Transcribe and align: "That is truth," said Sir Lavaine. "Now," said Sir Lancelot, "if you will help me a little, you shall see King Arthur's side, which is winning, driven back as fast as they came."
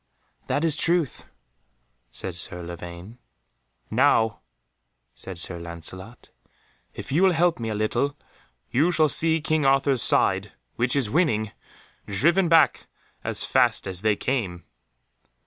"That 0.47 0.65
is 0.65 0.75
truth," 0.75 1.25
said 2.11 2.33
Sir 2.33 2.63
Lavaine. 2.63 3.19
"Now," 3.91 4.39
said 5.13 5.37
Sir 5.37 5.59
Lancelot, 5.59 6.31
"if 6.95 7.11
you 7.11 7.21
will 7.21 7.33
help 7.33 7.59
me 7.59 7.69
a 7.69 7.75
little, 7.75 8.17
you 8.71 8.91
shall 8.91 9.09
see 9.09 9.41
King 9.41 9.63
Arthur's 9.63 10.01
side, 10.01 10.53
which 10.75 10.95
is 10.95 11.11
winning, 11.11 11.51
driven 12.07 12.49
back 12.49 12.87
as 13.23 13.43
fast 13.43 13.85
as 13.85 14.01
they 14.01 14.15
came." 14.15 14.63